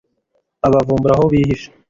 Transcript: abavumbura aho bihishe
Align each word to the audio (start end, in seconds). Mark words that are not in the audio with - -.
abavumbura 0.67 1.13
aho 1.15 1.25
bihishe 1.31 1.67